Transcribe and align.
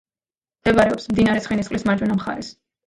მდებარეობს 0.63 1.07
მდინარე 1.13 1.45
ცხენისწყლის 1.47 1.89
მარჯვენა 1.91 2.21
მხარეს. 2.21 2.55